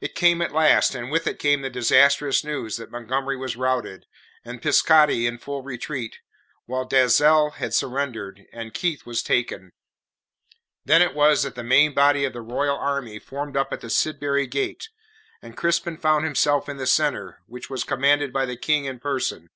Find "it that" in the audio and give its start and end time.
11.44-11.54